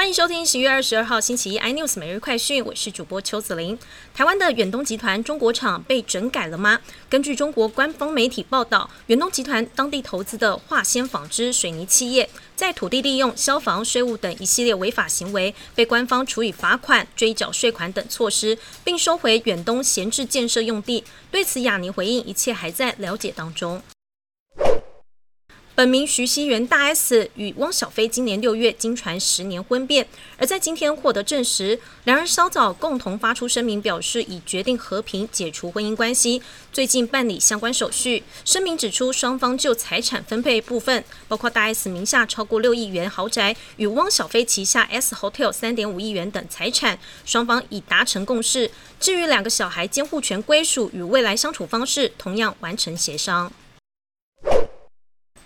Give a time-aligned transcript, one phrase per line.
[0.00, 3.78] 欢迎收听十月二十二号星期一 iNews 每日快讯，我是主播邱子琳。
[4.14, 6.80] 台湾的远东集团中国厂被整改了吗？
[7.10, 21.04] 根据中国官方媒体报道，远东集团当地投资的化纤纺织水泥企业，在土地利用、消防、税务等一系列违法行为，被官方处以罚款、追缴税款等措施，并收回远东闲置建设用地。
[21.30, 23.82] 对此，亚尼回应，一切还在了解当中。
[25.80, 30.06] 本名徐熙媛大 S 与汪小菲今年六月经传十年婚变，
[30.36, 38.22] 而在今天获得证实，两人稍早共同发出声明，表示已决定和平解除婚姻关系，最近办理相关手续。
[38.44, 48.70] 声明指出，双方就财产分配部分，包括大 S 名下超过六亿元豪宅与汪小菲旗下 S Hotel 三点五亿元等财产，双方已达成共识。
[49.00, 53.50] 至于两个小孩监护权归属与未来相处方式，同样完成协商。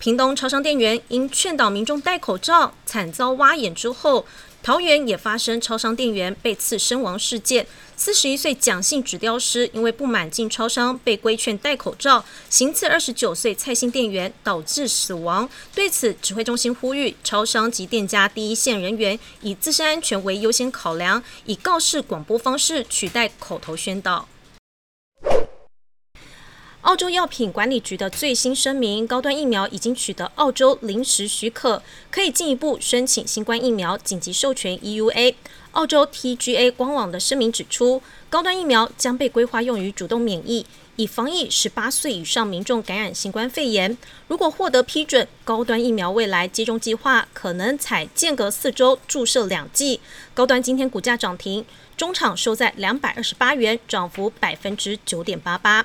[0.00, 4.24] 屏东超商店员因劝导民众戴口罩，惨遭挖眼之后，
[4.62, 7.66] 桃园也发生超商店员被刺身亡事件。
[7.98, 15.46] 四十一岁蒋姓纸雕师因为不满进超商，被规劝戴口罩，行刺二十九岁蔡姓店员，导致死亡。
[15.74, 24.26] 对此，指挥中心呼吁超商及店家第一线人员以自身安全为优先考量，以告示广播方式取代口头宣导。
[26.82, 35.34] 澳洲药品管理局的最新声明：高端疫苗已经取得澳洲临时许可，可以进一步申请新冠疫苗紧急授权 EUA。
[35.72, 38.00] 澳洲 TGA 官网的声明指出，
[38.30, 40.64] 高端疫苗将被规划用于主动免疫，
[40.96, 43.94] 以防疫十八岁以上民众感染新冠肺炎。
[44.28, 50.00] 如果获得批准，高端疫苗未来接种计划可能采间隔四周注射两剂。
[50.32, 51.62] 高端今天股价涨停，
[51.98, 55.84] 中场收在两百二十八元，涨幅百分之九点八八。